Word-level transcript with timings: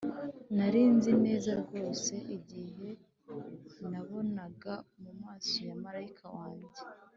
nari 0.57 0.81
nzi 0.95 1.11
neza 1.23 1.51
rwose 1.61 2.13
igihe 2.37 2.87
nabonaga 3.91 4.73
mumaso 5.01 5.59
ya 5.69 5.75
marayika 5.83 6.25
wanjye. 6.37 6.79